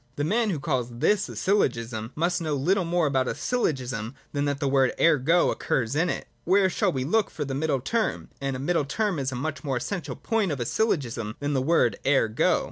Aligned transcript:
The 0.15 0.23
man 0.23 0.49
who 0.49 0.59
calls 0.59 0.97
this 0.97 1.29
a 1.29 1.35
syllogism, 1.35 2.11
must 2.15 2.41
know 2.41 2.55
little 2.55 2.85
more 2.85 3.05
about 3.05 3.27
a 3.27 3.35
syllogism 3.35 4.15
than 4.33 4.45
that 4.45 4.59
the 4.59 4.67
word' 4.67 4.93
Ergo' 4.99 5.51
occurs 5.51 5.95
in 5.95 6.09
it. 6.09 6.25
Where 6.43 6.71
shall 6.71 6.91
we 6.91 7.03
look 7.03 7.29
for 7.29 7.45
the 7.45 7.53
middle 7.53 7.79
term? 7.81 8.29
And 8.41 8.55
a 8.55 8.57
middle 8.57 8.83
term 8.85 9.19
is 9.19 9.31
a 9.31 9.35
much 9.35 9.63
more 9.63 9.77
essential 9.77 10.15
point 10.15 10.51
of 10.51 10.59
a 10.59 10.65
syllogism 10.65 11.35
than 11.39 11.53
the 11.53 11.61
word' 11.61 11.97
Ergo.' 12.07 12.59